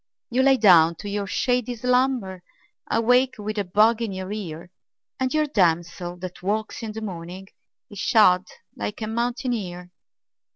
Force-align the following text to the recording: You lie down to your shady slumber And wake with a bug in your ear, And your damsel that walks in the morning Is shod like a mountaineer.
You 0.31 0.41
lie 0.41 0.55
down 0.55 0.95
to 0.95 1.07
your 1.09 1.27
shady 1.27 1.75
slumber 1.75 2.41
And 2.89 3.05
wake 3.05 3.35
with 3.37 3.59
a 3.59 3.63
bug 3.63 4.01
in 4.01 4.11
your 4.11 4.31
ear, 4.31 4.71
And 5.19 5.31
your 5.31 5.45
damsel 5.45 6.17
that 6.21 6.41
walks 6.41 6.81
in 6.81 6.93
the 6.93 7.01
morning 7.01 7.49
Is 7.87 7.99
shod 7.99 8.47
like 8.75 8.99
a 9.03 9.05
mountaineer. 9.05 9.91